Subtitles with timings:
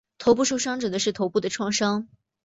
[0.17, 2.07] 头部受伤是指头部的创伤。